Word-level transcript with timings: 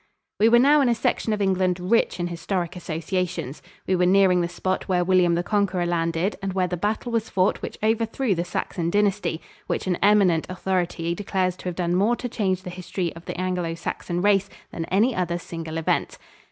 We 0.39 0.49
were 0.49 0.57
now 0.57 0.81
in 0.81 0.89
a 0.89 0.95
section 0.95 1.31
of 1.31 1.43
England 1.43 1.79
rich 1.79 2.19
in 2.19 2.25
historic 2.25 2.75
associations. 2.75 3.61
We 3.85 3.95
were 3.95 4.07
nearing 4.07 4.41
the 4.41 4.49
spot 4.49 4.87
where 4.87 5.03
William 5.03 5.35
the 5.35 5.43
Conqueror 5.43 5.85
landed 5.85 6.37
and 6.41 6.53
where 6.53 6.65
the 6.65 6.75
battle 6.75 7.11
was 7.11 7.29
fought 7.29 7.61
which 7.61 7.77
overthrew 7.83 8.33
the 8.33 8.43
Saxon 8.43 8.89
dynasty 8.89 9.41
which 9.67 9.85
an 9.85 9.97
eminent 10.01 10.47
authority 10.49 11.13
declares 11.13 11.55
to 11.57 11.65
have 11.65 11.75
done 11.75 11.93
more 11.93 12.15
to 12.15 12.27
change 12.27 12.63
the 12.63 12.71
history 12.71 13.15
of 13.15 13.25
the 13.25 13.39
Anglo 13.39 13.75
Saxon 13.75 14.23
race 14.23 14.49
than 14.71 14.85
any 14.85 15.13
other 15.15 15.37
single 15.37 15.77
event. 15.77 16.17